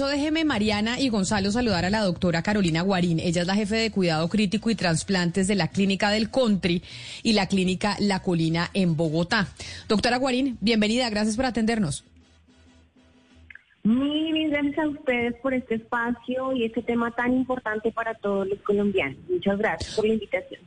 Eso 0.00 0.08
déjeme, 0.08 0.46
Mariana 0.46 0.98
y 0.98 1.10
Gonzalo, 1.10 1.50
saludar 1.50 1.84
a 1.84 1.90
la 1.90 2.00
doctora 2.00 2.42
Carolina 2.42 2.80
Guarín. 2.80 3.20
Ella 3.20 3.42
es 3.42 3.46
la 3.46 3.54
jefe 3.54 3.76
de 3.76 3.90
cuidado 3.90 4.30
crítico 4.30 4.70
y 4.70 4.74
trasplantes 4.74 5.46
de 5.46 5.54
la 5.54 5.68
clínica 5.68 6.08
del 6.08 6.30
Country 6.30 6.82
y 7.22 7.34
la 7.34 7.48
clínica 7.48 7.96
La 8.00 8.22
Colina 8.22 8.70
en 8.72 8.96
Bogotá. 8.96 9.48
Doctora 9.90 10.16
Guarín, 10.16 10.56
bienvenida, 10.62 11.10
gracias 11.10 11.36
por 11.36 11.44
atendernos. 11.44 12.02
Mil 13.82 14.48
gracias 14.48 14.78
a 14.78 14.88
ustedes 14.88 15.34
por 15.42 15.52
este 15.52 15.74
espacio 15.74 16.54
y 16.54 16.64
este 16.64 16.80
tema 16.80 17.10
tan 17.10 17.34
importante 17.34 17.92
para 17.92 18.14
todos 18.14 18.48
los 18.48 18.58
colombianos. 18.60 19.18
Muchas 19.28 19.58
gracias 19.58 19.96
por 19.96 20.06
la 20.06 20.14
invitación. 20.14 20.62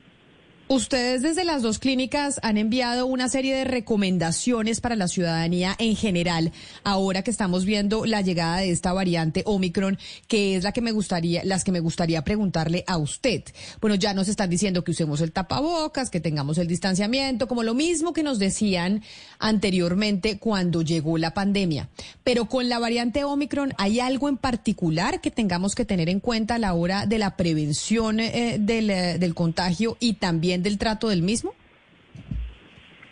Ustedes 0.70 1.21
desde 1.21 1.43
las 1.43 1.61
dos 1.61 1.77
clínicas 1.77 2.39
han 2.41 2.57
enviado 2.57 3.05
una 3.05 3.27
serie 3.27 3.54
de 3.54 3.66
recomendaciones 3.66 4.80
para 4.80 4.95
la 4.95 5.09
ciudadanía 5.09 5.75
en 5.77 5.98
general, 5.98 6.54
ahora 6.86 7.21
que 7.21 7.32
estamos 7.32 7.66
viendo 7.66 8.05
la 8.05 8.21
llegada 8.21 8.57
de 8.57 8.71
esta 8.71 8.94
variante 8.94 9.44
Omicron, 9.45 9.99
que 10.27 10.55
es 10.55 10.63
la 10.63 10.71
que 10.71 10.81
me 10.81 10.94
gustaría, 10.94 11.44
las 11.44 11.66
que 11.66 11.73
me 11.73 11.81
gustaría 11.81 12.23
preguntarle 12.23 12.85
a 12.88 12.98
usted. 12.98 13.44
Bueno, 13.81 13.95
ya 13.95 14.13
nos 14.13 14.30
están 14.30 14.49
diciendo 14.49 14.85
que 14.85 14.91
usemos 14.91 15.20
el 15.20 15.34
tapabocas, 15.34 16.09
que 16.09 16.21
tengamos 16.21 16.57
el 16.57 16.68
distanciamiento, 16.68 17.49
como 17.49 17.63
lo 17.63 17.73
mismo 17.73 18.13
que 18.13 18.23
nos 18.23 18.40
decían 18.40 19.04
anteriormente 19.40 20.40
cuando 20.40 20.82
llegó 20.82 21.18
la 21.18 21.34
pandemia. 21.34 21.90
Pero 22.23 22.45
con 22.45 22.70
la 22.70 22.80
variante 22.80 23.26
Omicron, 23.26 23.73
¿hay 23.77 23.99
algo 23.99 24.30
en 24.30 24.38
particular 24.38 25.20
que 25.20 25.30
tengamos 25.30 25.76
que 25.76 25.84
tener 25.84 26.07
en 26.07 26.21
cuenta 26.21 26.55
a 26.55 26.59
la 26.59 26.73
hora 26.73 27.05
de 27.05 27.18
la 27.18 27.35
prevención 27.35 28.21
eh, 28.21 28.55
eh, 28.55 29.18
del 29.20 29.35
contagio 29.35 29.98
y 29.99 30.13
también 30.13 30.52
del 30.62 30.77
trato 30.77 31.09
del 31.09 31.21
mismo? 31.21 31.53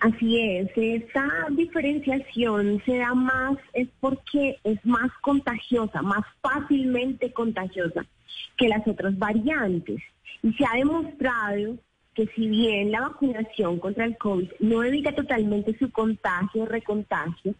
Así 0.01 0.39
es, 0.39 0.67
esta 0.75 1.29
diferenciación 1.51 2.81
se 2.85 2.97
da 2.97 3.13
más, 3.13 3.57
es 3.73 3.87
porque 3.99 4.57
es 4.63 4.83
más 4.83 5.11
contagiosa, 5.21 6.01
más 6.01 6.25
fácilmente 6.41 7.31
contagiosa 7.31 8.03
que 8.57 8.67
las 8.67 8.87
otras 8.87 9.17
variantes. 9.19 10.01
Y 10.41 10.53
se 10.53 10.65
ha 10.65 10.75
demostrado 10.75 11.77
que 12.15 12.25
si 12.35 12.47
bien 12.47 12.91
la 12.91 13.01
vacunación 13.01 13.79
contra 13.79 14.05
el 14.05 14.17
COVID 14.17 14.49
no 14.59 14.83
evita 14.83 15.13
totalmente 15.13 15.77
su 15.77 15.91
contagio 15.91 16.63
o 16.63 16.65
recontagio, 16.65 17.53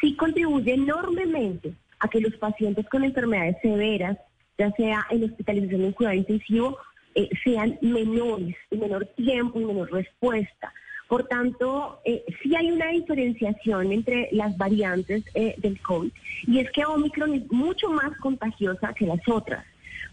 sí 0.00 0.16
contribuye 0.16 0.72
enormemente 0.72 1.74
a 2.00 2.08
que 2.08 2.20
los 2.20 2.34
pacientes 2.36 2.88
con 2.88 3.04
enfermedades 3.04 3.56
severas, 3.62 4.16
ya 4.58 4.72
sea 4.72 5.06
en 5.10 5.24
hospitalización 5.24 5.84
en 5.84 5.92
cuidado 5.92 6.16
intensivo, 6.16 6.78
eh, 7.14 7.28
sean 7.44 7.78
menores, 7.80 8.56
en 8.70 8.80
menor 8.80 9.06
tiempo 9.16 9.60
y 9.60 9.64
menor 9.64 9.92
respuesta. 9.92 10.72
Por 11.08 11.24
tanto, 11.24 12.00
eh, 12.06 12.24
sí 12.42 12.56
hay 12.56 12.70
una 12.70 12.88
diferenciación 12.88 13.92
entre 13.92 14.30
las 14.32 14.56
variantes 14.56 15.24
eh, 15.34 15.54
del 15.58 15.78
COVID 15.82 16.10
y 16.46 16.58
es 16.60 16.70
que 16.70 16.86
Omicron 16.86 17.34
es 17.34 17.52
mucho 17.52 17.90
más 17.90 18.16
contagiosa 18.18 18.94
que 18.94 19.06
las 19.06 19.20
otras. 19.28 19.64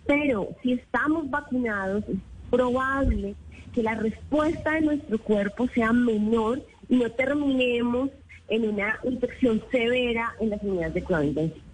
Pero 0.05 0.49
si 0.61 0.73
estamos 0.73 1.29
vacunados, 1.29 2.03
es 2.09 2.17
probable 2.49 3.35
que 3.73 3.83
la 3.83 3.95
respuesta 3.95 4.71
de 4.71 4.81
nuestro 4.81 5.19
cuerpo 5.19 5.67
sea 5.69 5.93
menor 5.93 6.61
y 6.89 6.97
no 6.97 7.09
terminemos 7.11 8.09
en 8.49 8.67
una 8.67 8.99
infección 9.03 9.63
severa 9.71 10.35
en 10.39 10.49
las 10.49 10.61
unidades 10.63 10.95
de 10.95 11.03
cuidado 11.03 11.23
intensivo. 11.23 11.68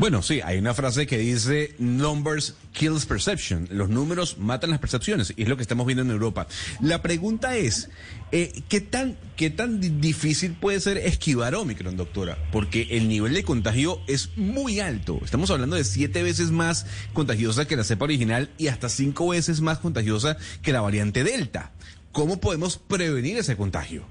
Bueno, 0.00 0.22
sí, 0.22 0.40
hay 0.42 0.56
una 0.56 0.72
frase 0.72 1.06
que 1.06 1.18
dice 1.18 1.74
numbers 1.78 2.54
kills 2.72 3.04
perception. 3.04 3.68
Los 3.70 3.90
números 3.90 4.38
matan 4.38 4.70
las 4.70 4.78
percepciones 4.78 5.34
y 5.36 5.42
es 5.42 5.48
lo 5.50 5.58
que 5.58 5.62
estamos 5.62 5.84
viendo 5.84 6.02
en 6.02 6.10
Europa. 6.10 6.46
La 6.80 7.02
pregunta 7.02 7.54
es, 7.54 7.90
eh, 8.32 8.62
¿qué, 8.70 8.80
tan, 8.80 9.18
¿qué 9.36 9.50
tan 9.50 10.00
difícil 10.00 10.54
puede 10.54 10.80
ser 10.80 10.96
esquivar 10.96 11.54
Omicron, 11.54 11.98
doctora? 11.98 12.38
Porque 12.50 12.88
el 12.92 13.10
nivel 13.10 13.34
de 13.34 13.42
contagio 13.42 14.00
es 14.08 14.30
muy 14.38 14.80
alto. 14.80 15.20
Estamos 15.22 15.50
hablando 15.50 15.76
de 15.76 15.84
siete 15.84 16.22
veces 16.22 16.50
más 16.50 16.86
contagiosa 17.12 17.68
que 17.68 17.76
la 17.76 17.84
cepa 17.84 18.06
original 18.06 18.48
y 18.56 18.68
hasta 18.68 18.88
cinco 18.88 19.28
veces 19.28 19.60
más 19.60 19.80
contagiosa 19.80 20.38
que 20.62 20.72
la 20.72 20.80
variante 20.80 21.24
Delta. 21.24 21.72
¿Cómo 22.12 22.40
podemos 22.40 22.78
prevenir 22.78 23.36
ese 23.36 23.54
contagio? 23.54 24.06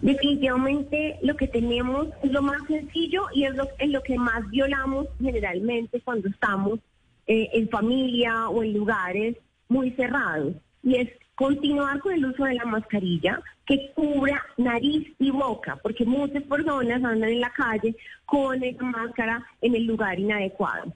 Definitivamente 0.00 1.18
lo 1.22 1.36
que 1.36 1.48
tenemos 1.48 2.08
es 2.22 2.30
lo 2.30 2.42
más 2.42 2.62
sencillo 2.68 3.22
y 3.34 3.44
es 3.44 3.54
lo, 3.56 3.68
lo 3.86 4.02
que 4.02 4.16
más 4.16 4.48
violamos 4.48 5.08
generalmente 5.20 6.00
cuando 6.00 6.28
estamos 6.28 6.78
eh, 7.26 7.50
en 7.52 7.68
familia 7.68 8.48
o 8.48 8.62
en 8.62 8.74
lugares 8.74 9.36
muy 9.68 9.90
cerrados. 9.92 10.54
Y 10.82 10.96
es 10.96 11.10
continuar 11.34 12.00
con 12.00 12.12
el 12.12 12.26
uso 12.26 12.44
de 12.44 12.54
la 12.54 12.64
mascarilla 12.64 13.40
que 13.66 13.92
cubra 13.94 14.42
nariz 14.56 15.12
y 15.18 15.30
boca, 15.30 15.76
porque 15.82 16.04
muchas 16.04 16.42
personas 16.44 17.04
andan 17.04 17.30
en 17.30 17.40
la 17.40 17.50
calle 17.50 17.94
con 18.24 18.62
esa 18.62 18.82
máscara 18.84 19.46
en 19.60 19.74
el 19.74 19.84
lugar 19.84 20.18
inadecuado. 20.18 20.92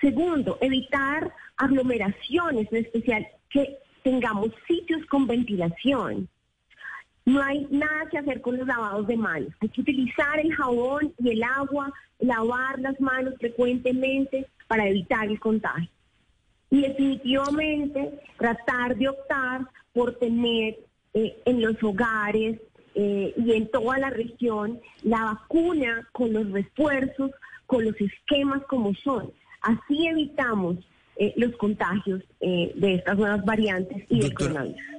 Segundo, 0.00 0.58
evitar 0.60 1.32
aglomeraciones, 1.56 2.66
en 2.72 2.78
especial 2.78 3.26
que 3.50 3.78
tengamos 4.02 4.50
sitios 4.66 5.04
con 5.06 5.26
ventilación. 5.26 6.28
No 7.28 7.42
hay 7.42 7.66
nada 7.70 8.08
que 8.10 8.16
hacer 8.16 8.40
con 8.40 8.56
los 8.56 8.66
lavados 8.66 9.06
de 9.06 9.18
manos. 9.18 9.50
Hay 9.60 9.68
que 9.68 9.82
utilizar 9.82 10.40
el 10.40 10.50
jabón 10.54 11.12
y 11.18 11.32
el 11.32 11.42
agua, 11.42 11.92
lavar 12.20 12.78
las 12.78 12.98
manos 13.02 13.34
frecuentemente 13.38 14.46
para 14.66 14.88
evitar 14.88 15.28
el 15.28 15.38
contagio. 15.38 15.90
Y 16.70 16.80
definitivamente 16.80 18.18
tratar 18.38 18.96
de 18.96 19.10
optar 19.10 19.66
por 19.92 20.14
tener 20.14 20.78
eh, 21.12 21.36
en 21.44 21.60
los 21.60 21.82
hogares 21.82 22.62
eh, 22.94 23.34
y 23.36 23.52
en 23.52 23.70
toda 23.70 23.98
la 23.98 24.08
región 24.08 24.80
la 25.02 25.24
vacuna 25.24 26.08
con 26.12 26.32
los 26.32 26.50
refuerzos, 26.50 27.32
con 27.66 27.84
los 27.84 28.00
esquemas 28.00 28.62
como 28.70 28.94
son. 28.94 29.30
Así 29.60 30.06
evitamos 30.06 30.78
eh, 31.16 31.34
los 31.36 31.54
contagios 31.58 32.22
de 32.40 32.94
estas 32.94 33.18
nuevas 33.18 33.44
variantes 33.44 34.02
y 34.08 34.20
del 34.20 34.32
coronavirus. 34.32 34.97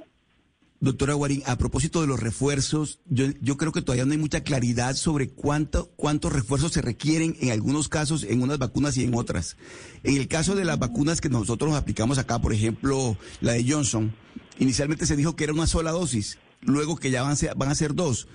Doctora 0.82 1.12
Guarín, 1.12 1.42
a 1.44 1.58
propósito 1.58 2.00
de 2.00 2.06
los 2.06 2.20
refuerzos, 2.20 3.00
yo, 3.04 3.26
yo, 3.42 3.58
creo 3.58 3.70
que 3.70 3.82
todavía 3.82 4.06
no 4.06 4.12
hay 4.12 4.18
mucha 4.18 4.42
claridad 4.42 4.94
sobre 4.94 5.28
cuánto, 5.28 5.90
cuántos 5.94 6.32
refuerzos 6.32 6.72
se 6.72 6.80
requieren 6.80 7.36
en 7.42 7.50
algunos 7.50 7.90
casos, 7.90 8.24
en 8.24 8.42
unas 8.42 8.58
vacunas 8.58 8.96
y 8.96 9.04
en 9.04 9.14
otras. 9.14 9.58
En 10.04 10.16
el 10.16 10.26
caso 10.26 10.54
de 10.54 10.64
las 10.64 10.78
vacunas 10.78 11.20
que 11.20 11.28
nosotros 11.28 11.74
aplicamos 11.74 12.16
acá, 12.16 12.38
por 12.38 12.54
ejemplo, 12.54 13.18
la 13.42 13.52
de 13.52 13.70
Johnson, 13.70 14.14
inicialmente 14.58 15.04
se 15.04 15.16
dijo 15.16 15.36
que 15.36 15.44
era 15.44 15.52
una 15.52 15.66
sola 15.66 15.90
dosis, 15.90 16.38
luego 16.62 16.96
que 16.96 17.10
ya 17.10 17.22
van 17.22 17.32
a 17.68 17.74
ser, 17.74 17.94
dos. 17.94 18.26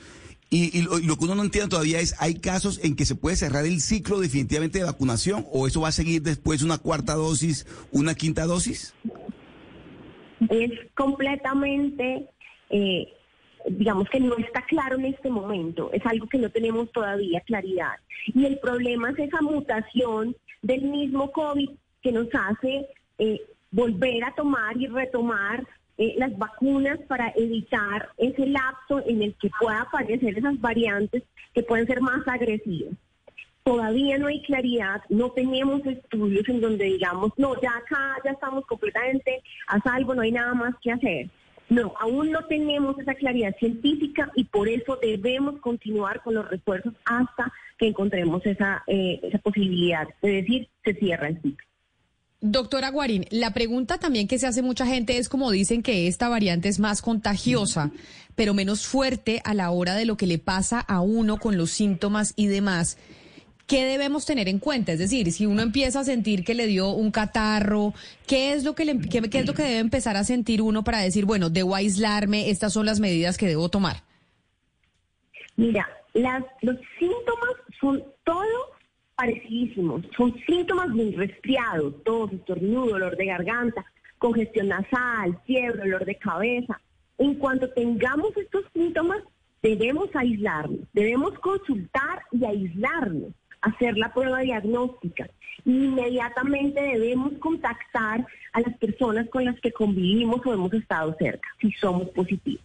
Y, 0.52 0.84
lo, 0.84 1.00
lo, 1.00 1.18
que 1.18 1.26
uno 1.26 1.34
no 1.34 1.44
entiende 1.44 1.70
todavía 1.70 2.00
es, 2.00 2.14
¿hay 2.20 2.36
casos 2.36 2.80
en 2.84 2.96
que 2.96 3.08
se 3.08 3.16
puede 3.16 3.38
cerrar 3.38 3.66
el 3.66 3.82
ciclo 3.82 4.20
definitivamente 4.20 4.78
de 4.78 4.86
vacunación 4.86 5.48
o 5.52 5.66
eso 5.66 5.82
va 5.82 5.88
a 5.88 5.92
seguir 5.92 6.22
después 6.22 6.62
una 6.62 6.78
cuarta 6.78 7.16
dosis, 7.16 7.66
una 7.92 8.14
quinta 8.14 8.46
dosis? 8.46 8.94
Es 10.48 10.72
completamente 10.96 12.30
eh, 12.70 13.14
digamos 13.68 14.10
que 14.10 14.20
no 14.20 14.38
está 14.38 14.62
claro 14.64 14.96
en 14.96 15.06
este 15.06 15.30
momento, 15.30 15.90
es 15.94 16.06
algo 16.06 16.28
que 16.28 16.38
no 16.38 16.50
tenemos 16.50 16.92
todavía 16.92 17.42
claridad. 17.42 17.96
Y 18.28 18.46
el 18.46 18.60
problema 18.60 19.12
es 19.12 19.20
esa 19.20 19.42
mutación 19.42 20.36
del 20.62 20.84
mismo 20.84 21.32
COVID 21.32 21.70
que 22.02 22.12
nos 22.12 22.28
hace 22.34 22.88
eh, 23.18 23.42
volver 23.72 24.24
a 24.24 24.34
tomar 24.36 24.78
y 24.78 24.88
retomar 24.88 25.66
eh, 25.98 26.16
las 26.18 26.38
vacunas 26.38 27.00
para 27.08 27.32
evitar 27.36 28.10
ese 28.18 28.46
lapso 28.48 29.02
en 29.06 29.22
el 29.22 29.34
que 29.36 29.50
pueda 29.60 29.82
aparecer 29.82 30.38
esas 30.38 30.60
variantes 30.60 31.24
que 31.54 31.64
pueden 31.64 31.88
ser 31.88 32.02
más 32.02 32.28
agresivas. 32.28 32.94
Todavía 33.64 34.18
no 34.18 34.28
hay 34.28 34.42
claridad, 34.44 35.02
no 35.10 35.32
tenemos 35.32 35.84
estudios 35.86 36.48
en 36.50 36.62
donde 36.62 36.86
digamos, 36.86 37.32
no, 37.38 37.60
ya 37.62 37.72
acá 37.78 38.18
ya 38.24 38.32
estamos 38.32 38.66
completamente 38.68 39.42
a 39.68 39.80
salvo, 39.82 40.14
no 40.14 40.22
hay 40.22 40.32
nada 40.32 40.54
más 40.54 40.76
que 40.82 40.92
hacer. 40.92 41.30
No, 41.70 41.94
aún 42.00 42.32
no 42.32 42.46
tenemos 42.46 42.98
esa 43.00 43.16
claridad 43.16 43.56
científica 43.58 44.32
y 44.36 44.44
por 44.44 44.70
eso 44.70 45.00
debemos 45.02 45.60
continuar 45.60 46.22
con 46.22 46.36
los 46.36 46.50
refuerzos 46.50 46.94
hasta 47.06 47.52
que 47.78 47.88
encontremos 47.88 48.46
esa, 48.46 48.84
eh, 48.88 49.20
posibilidad. 49.44 50.08
de 50.22 50.30
decir, 50.30 50.70
se 50.84 50.94
cierra 50.94 51.28
el 51.28 51.42
ciclo. 51.42 51.66
Doctora 52.42 52.90
Guarín, 52.92 53.26
la 53.32 53.54
pregunta 53.54 53.98
también 53.98 54.28
que 54.28 54.38
se 54.38 54.46
hace 54.46 54.62
mucha 54.62 54.86
gente 54.86 55.18
es 55.18 55.30
como 55.30 55.50
dicen 55.50 55.82
que 55.82 56.08
esta 56.08 56.30
variante 56.30 56.70
es 56.70 56.80
más 56.80 57.02
contagiosa, 57.02 57.92
pero 58.36 58.54
menos 58.54 58.86
fuerte 58.86 59.42
a 59.44 59.56
la 59.56 59.72
hora 59.72 59.96
de 59.96 60.06
lo 60.06 60.16
que 60.16 60.28
le 60.28 60.38
pasa 60.38 60.80
a 60.80 61.02
uno 61.02 61.38
con 61.38 61.58
los 61.58 61.72
síntomas 61.72 62.34
y 62.36 62.46
demás. 62.48 62.98
¿Qué 63.68 63.86
debemos 63.86 64.26
tener 64.26 64.48
en 64.48 64.60
cuenta? 64.60 64.92
Es 64.92 65.00
decir, 65.00 65.32
si 65.32 65.46
uno 65.46 65.62
empieza 65.62 66.02
a 66.02 66.04
sentir 66.04 66.44
que 66.44 66.54
le 66.54 66.68
dio 66.68 66.90
un 66.90 67.12
catarro, 67.12 67.94
¿qué 68.28 68.54
es 68.54 68.64
lo 68.64 68.76
que, 68.76 68.86
le, 68.86 69.00
qué, 69.00 69.18
es 69.20 69.48
lo 69.48 69.54
que 69.54 69.64
debe 69.64 69.80
empezar 69.80 70.18
a 70.18 70.24
sentir 70.24 70.62
uno 70.62 70.84
para 70.84 71.00
decir, 71.00 71.26
bueno, 71.26 71.50
debo 71.50 71.76
aislarme, 71.76 72.50
estas 72.50 72.74
son 72.74 72.86
las 72.86 73.00
medidas 73.00 73.38
que 73.38 73.48
debo 73.48 73.70
tomar? 73.70 73.98
Mira, 75.56 75.88
las, 76.14 76.44
los 76.62 76.78
síntomas 77.00 77.56
son 77.80 78.04
todos 78.24 78.76
parecidísimos. 79.16 80.04
Son 80.16 80.36
síntomas 80.46 80.94
de 80.94 81.14
resfriado, 81.16 81.92
tos, 82.04 82.32
estornudo, 82.34 82.92
dolor 82.92 83.18
de 83.18 83.26
garganta, 83.26 83.86
congestión 84.18 84.68
nasal, 84.68 85.40
fiebre, 85.46 85.80
dolor 85.80 86.06
de 86.06 86.16
cabeza. 86.16 86.80
En 87.18 87.36
cuanto 87.36 87.70
tengamos 87.70 88.36
estos 88.36 88.66
síntomas, 88.74 89.24
debemos 89.62 90.10
aislarnos, 90.14 90.82
debemos 90.94 91.40
consultar 91.40 92.22
y 92.32 92.46
aislarnos 92.46 93.32
hacer 93.66 93.98
la 93.98 94.14
prueba 94.14 94.40
diagnóstica. 94.40 95.28
Inmediatamente 95.66 96.80
debemos 96.82 97.34
contactar 97.40 98.26
a 98.54 98.62
las 98.62 98.78
personas 98.78 99.28
con 99.30 99.46
las 99.46 99.60
que 99.60 99.72
convivimos 99.72 100.46
o 100.46 100.54
hemos 100.54 100.74
estado 100.74 101.16
cerca, 101.18 101.48
si 101.60 101.72
somos 101.74 102.10
positivos. 102.10 102.64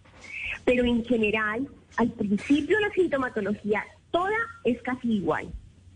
Pero 0.64 0.84
en 0.84 1.04
general, 1.04 1.66
al 1.96 2.10
principio 2.10 2.78
la 2.80 2.90
sintomatología 2.90 3.84
toda 4.10 4.36
es 4.64 4.80
casi 4.82 5.14
igual. 5.14 5.48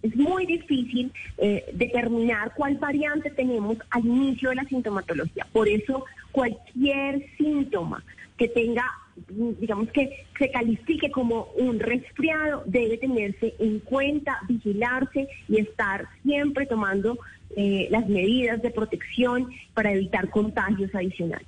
Es 0.03 0.15
muy 0.17 0.47
difícil 0.47 1.13
eh, 1.39 1.65
determinar 1.73 2.53
cuál 2.55 2.77
variante 2.77 3.31
tenemos 3.31 3.79
al 3.91 4.05
inicio 4.05 4.51
de 4.51 4.57
la 4.57 4.65
sintomatología. 4.65 5.47
Por 5.53 5.69
eso, 5.69 6.05
cualquier 6.31 7.27
síntoma 7.37 8.05
que 8.37 8.49
tenga, 8.49 8.85
digamos 9.29 9.91
que 9.91 10.27
se 10.39 10.51
califique 10.51 11.11
como 11.11 11.49
un 11.57 11.79
resfriado, 11.79 12.63
debe 12.67 12.99
tenerse 12.99 13.55
en 13.59 13.81
cuenta, 13.81 14.39
vigilarse 14.49 15.29
y 15.49 15.59
estar 15.59 16.09
siempre 16.23 16.67
tomando 16.67 17.19
eh, 17.57 17.89
las 17.91 18.09
medidas 18.09 18.61
de 18.63 18.71
protección 18.71 19.51
para 19.75 19.93
evitar 19.93 20.31
contagios 20.31 20.95
adicionales. 20.95 21.47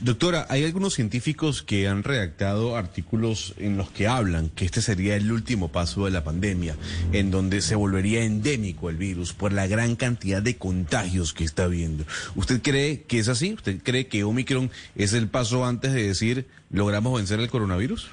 Doctora, 0.00 0.46
hay 0.50 0.64
algunos 0.64 0.94
científicos 0.94 1.62
que 1.62 1.88
han 1.88 2.02
redactado 2.02 2.76
artículos 2.76 3.54
en 3.58 3.76
los 3.76 3.90
que 3.90 4.06
hablan 4.06 4.50
que 4.50 4.66
este 4.66 4.82
sería 4.82 5.16
el 5.16 5.32
último 5.32 5.68
paso 5.68 6.04
de 6.04 6.10
la 6.10 6.22
pandemia, 6.22 6.76
en 7.12 7.30
donde 7.30 7.62
se 7.62 7.76
volvería 7.76 8.22
endémico 8.22 8.90
el 8.90 8.96
virus 8.96 9.32
por 9.32 9.52
la 9.52 9.66
gran 9.66 9.96
cantidad 9.96 10.42
de 10.42 10.56
contagios 10.56 11.32
que 11.32 11.44
está 11.44 11.64
habiendo. 11.64 12.04
¿Usted 12.34 12.60
cree 12.60 13.02
que 13.02 13.18
es 13.18 13.28
así? 13.28 13.54
¿Usted 13.54 13.80
cree 13.82 14.06
que 14.06 14.24
Omicron 14.24 14.70
es 14.96 15.14
el 15.14 15.28
paso 15.28 15.64
antes 15.64 15.92
de 15.94 16.02
decir 16.02 16.46
logramos 16.70 17.16
vencer 17.16 17.40
el 17.40 17.48
coronavirus? 17.48 18.10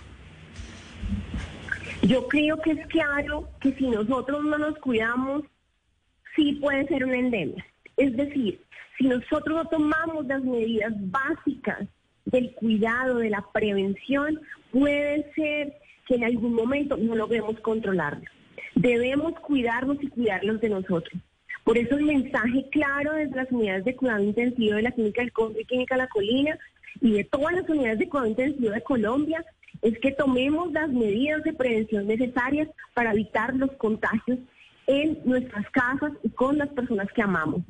Yo 2.04 2.28
creo 2.28 2.58
que 2.62 2.72
es 2.72 2.88
claro 2.88 3.50
que 3.62 3.74
si 3.74 3.88
nosotros 3.88 4.44
no 4.44 4.58
nos 4.58 4.78
cuidamos, 4.80 5.44
sí 6.36 6.54
puede 6.62 6.88
ser 6.88 7.06
una 7.06 7.18
endemia. 7.18 7.66
Es 7.98 8.16
decir, 8.16 8.62
si 8.98 9.08
nosotros 9.08 9.64
no 9.64 9.66
tomamos 9.66 10.26
las 10.26 10.44
medidas 10.44 10.94
básicas 10.96 11.88
del 12.26 12.54
cuidado, 12.54 13.18
de 13.18 13.30
la 13.30 13.46
prevención, 13.54 14.40
puede 14.72 15.32
ser 15.34 15.74
que 16.08 16.16
en 16.16 16.24
algún 16.24 16.54
momento 16.54 16.98
no 16.98 17.16
logremos 17.16 17.60
controlarlo. 17.60 18.24
Debemos 18.76 19.34
cuidarnos 19.40 19.98
y 20.02 20.08
cuidarlos 20.08 20.60
de 20.62 20.70
nosotros. 20.70 21.22
Por 21.64 21.78
eso 21.78 21.96
el 21.96 22.06
mensaje 22.06 22.68
claro 22.72 23.14
desde 23.14 23.36
las 23.36 23.52
unidades 23.52 23.86
de 23.86 23.96
cuidado 23.96 24.24
intensivo 24.24 24.76
de 24.76 24.82
la 24.82 24.92
Clínica 24.92 25.22
del 25.22 25.32
Conde 25.32 25.62
y 25.62 25.66
Clínica 25.66 25.96
La 25.96 26.08
Colina 26.08 26.58
y 27.00 27.14
de 27.14 27.24
todas 27.24 27.54
las 27.54 27.70
unidades 27.70 28.00
de 28.00 28.10
cuidado 28.10 28.30
intensivo 28.30 28.72
de 28.72 28.82
Colombia 28.82 29.46
es 29.82 29.98
que 30.00 30.12
tomemos 30.12 30.72
las 30.72 30.90
medidas 30.90 31.44
de 31.44 31.54
prevención 31.54 32.08
necesarias 32.08 32.70
para 32.94 33.12
evitar 33.12 33.56
los 33.56 33.72
contagios 33.74 34.40
en 34.88 35.20
nuestras 35.24 35.70
casas 35.70 36.12
y 36.24 36.30
con 36.30 36.58
las 36.58 36.70
personas 36.70 37.08
que 37.14 37.22
amamos. 37.22 37.62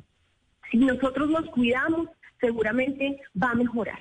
Si 0.74 0.80
nosotros 0.80 1.30
nos 1.30 1.48
cuidamos, 1.50 2.08
seguramente 2.40 3.20
va 3.40 3.52
a 3.52 3.54
mejorar 3.54 4.00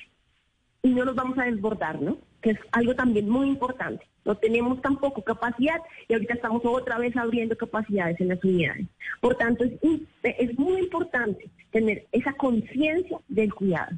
y 0.82 0.90
no 0.90 1.06
nos 1.06 1.14
vamos 1.14 1.38
a 1.38 1.44
desbordar, 1.44 2.02
¿no? 2.02 2.18
Que 2.42 2.50
es 2.50 2.58
algo 2.72 2.96
también 2.96 3.30
muy 3.30 3.48
importante. 3.48 4.04
No 4.26 4.36
tenemos 4.38 4.82
tampoco 4.82 5.24
capacidad 5.24 5.80
y 6.08 6.14
ahorita 6.14 6.34
estamos 6.34 6.64
otra 6.66 6.98
vez 6.98 7.16
abriendo 7.16 7.56
capacidades 7.56 8.20
en 8.20 8.30
las 8.30 8.44
unidades. 8.44 8.88
Por 9.22 9.36
tanto, 9.36 9.66
es, 9.66 10.58
muy 10.58 10.80
importante 10.80 11.48
tener 11.72 12.08
esa 12.12 12.34
conciencia 12.34 13.20
del 13.28 13.54
cuidado. 13.54 13.92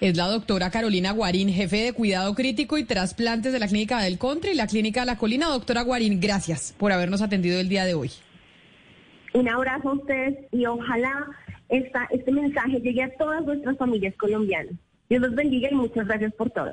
Es 0.00 0.16
la 0.16 0.28
doctora 0.28 0.70
Carolina 0.70 1.10
Guarín, 1.10 1.48
jefe 1.48 1.78
de 1.78 1.92
cuidado 1.92 2.36
crítico 2.36 2.78
y 2.78 2.84
trasplantes 2.84 3.52
de 3.52 3.58
la 3.58 3.66
Clínica 3.66 4.00
del 4.00 4.18
Contra 4.18 4.52
y 4.52 4.54
la 4.54 4.68
Clínica 4.68 5.00
de 5.00 5.06
la 5.06 5.18
Colina. 5.18 5.48
Doctora 5.48 5.82
Guarín, 5.82 6.20
gracias 6.20 6.72
por 6.78 6.92
habernos 6.92 7.20
atendido 7.20 7.58
el 7.58 7.68
día 7.68 7.84
de 7.84 7.94
hoy. 7.94 8.12
Un 9.36 9.50
abrazo 9.50 9.90
a 9.90 9.92
ustedes 9.92 10.38
y 10.50 10.64
ojalá 10.64 11.26
este 11.68 12.32
mensaje 12.32 12.80
llegue 12.80 13.02
a 13.02 13.14
todas 13.18 13.44
nuestras 13.44 13.76
familias 13.76 14.14
colombianas. 14.16 14.72
Dios 15.10 15.20
los 15.20 15.34
bendiga 15.34 15.68
y 15.70 15.74
muchas 15.74 16.06
gracias 16.06 16.32
por 16.32 16.48
todo. 16.48 16.72